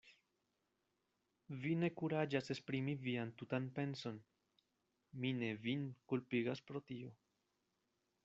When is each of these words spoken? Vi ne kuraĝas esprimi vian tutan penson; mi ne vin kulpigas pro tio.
Vi 1.65 1.73
ne 1.81 1.89
kuraĝas 1.99 2.47
esprimi 2.55 2.95
vian 3.03 3.33
tutan 3.41 3.67
penson; 3.75 4.17
mi 5.25 5.33
ne 5.43 5.51
vin 5.67 5.83
kulpigas 6.13 6.65
pro 6.71 6.81
tio. 6.91 7.13